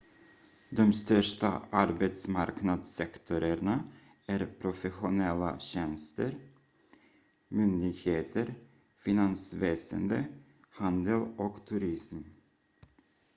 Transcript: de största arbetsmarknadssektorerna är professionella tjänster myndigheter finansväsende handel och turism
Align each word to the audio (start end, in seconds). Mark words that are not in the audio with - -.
de 0.69 0.93
största 0.93 1.61
arbetsmarknadssektorerna 1.71 3.83
är 4.27 4.45
professionella 4.61 5.59
tjänster 5.59 6.35
myndigheter 7.47 8.53
finansväsende 8.97 10.25
handel 10.69 11.25
och 11.37 11.65
turism 11.65 12.17